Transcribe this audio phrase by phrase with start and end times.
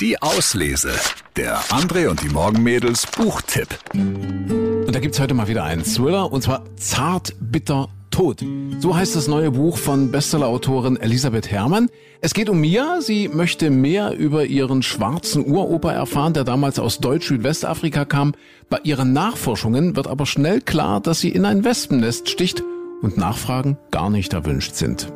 [0.00, 0.92] Die Auslese.
[1.36, 3.68] Der André und die Morgenmädels Buchtipp.
[3.92, 8.42] Und da gibt's heute mal wieder einen Thriller und zwar Zart, bitter, tot.
[8.78, 11.90] So heißt das neue Buch von Bestsellerautorin Elisabeth Herrmann.
[12.22, 13.02] Es geht um Mia.
[13.02, 18.32] Sie möchte mehr über ihren schwarzen Uropa erfahren, der damals aus Deutsch-Südwestafrika kam.
[18.70, 22.62] Bei ihren Nachforschungen wird aber schnell klar, dass sie in ein Wespennest sticht
[23.02, 25.12] und Nachfragen gar nicht erwünscht sind.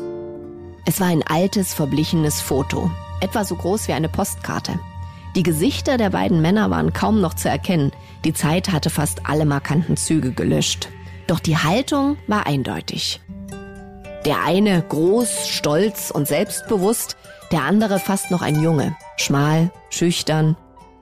[0.85, 2.91] Es war ein altes, verblichenes Foto,
[3.21, 4.79] etwa so groß wie eine Postkarte.
[5.37, 7.91] Die Gesichter der beiden Männer waren kaum noch zu erkennen.
[8.25, 10.89] Die Zeit hatte fast alle markanten Züge gelöscht.
[11.27, 13.21] Doch die Haltung war eindeutig.
[14.25, 17.17] Der eine groß, stolz und selbstbewusst,
[17.51, 20.57] der andere fast noch ein Junge, schmal, schüchtern,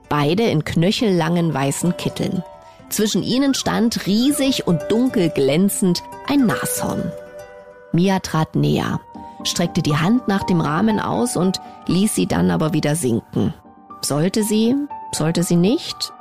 [0.09, 2.43] beide in knöchellangen weißen Kitteln.
[2.89, 7.13] Zwischen ihnen stand riesig und dunkel glänzend ein Nashorn.
[7.93, 9.01] Mia trat näher,
[9.45, 13.55] streckte die Hand nach dem Rahmen aus und ließ sie dann aber wieder sinken.
[14.01, 14.75] Sollte sie?
[15.13, 16.13] Sollte sie nicht?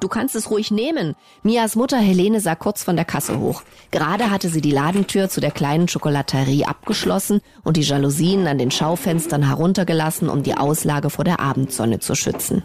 [0.00, 1.14] Du kannst es ruhig nehmen.
[1.42, 3.62] Mias Mutter Helene sah kurz von der Kasse hoch.
[3.90, 8.70] Gerade hatte sie die Ladentür zu der kleinen Schokolaterie abgeschlossen und die Jalousien an den
[8.70, 12.62] Schaufenstern heruntergelassen, um die Auslage vor der Abendsonne zu schützen.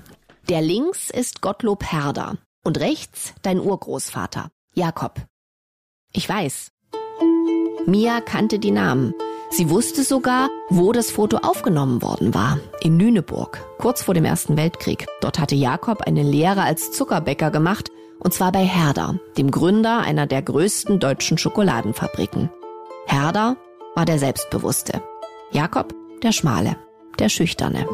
[0.50, 5.22] Der links ist Gottlob Herder und rechts dein Urgroßvater, Jakob.
[6.12, 6.72] Ich weiß.
[7.86, 9.14] Mia kannte die Namen.
[9.54, 12.58] Sie wusste sogar, wo das Foto aufgenommen worden war.
[12.82, 15.06] In Lüneburg, kurz vor dem Ersten Weltkrieg.
[15.20, 20.26] Dort hatte Jakob eine Lehre als Zuckerbäcker gemacht, und zwar bei Herder, dem Gründer einer
[20.26, 22.50] der größten deutschen Schokoladenfabriken.
[23.08, 23.58] Herder
[23.94, 25.02] war der Selbstbewusste.
[25.52, 25.94] Jakob
[26.24, 26.78] der Schmale,
[27.20, 27.86] der Schüchterne.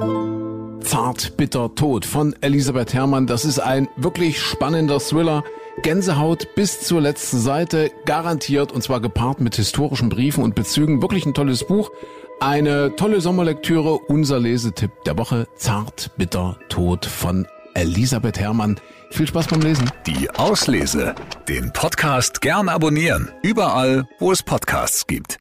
[0.81, 3.25] Zart, bitter, tot von Elisabeth Herrmann.
[3.25, 5.44] Das ist ein wirklich spannender Thriller.
[5.83, 11.02] Gänsehaut bis zur letzten Seite, garantiert und zwar gepaart mit historischen Briefen und Bezügen.
[11.02, 11.92] Wirklich ein tolles Buch.
[12.39, 13.98] Eine tolle Sommerlektüre.
[13.98, 15.48] Unser Lesetipp der Woche.
[15.55, 18.80] Zart, bitter, tot von Elisabeth Herrmann.
[19.11, 19.89] Viel Spaß beim Lesen.
[20.05, 21.16] Die Auslese.
[21.48, 23.32] Den Podcast gern abonnieren.
[23.44, 25.36] Überall, wo es Podcasts gibt.